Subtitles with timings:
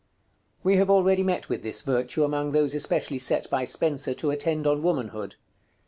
[0.63, 4.65] We have already met with this virtue among those especially set by Spenser to attend
[4.65, 5.35] on Womanhood.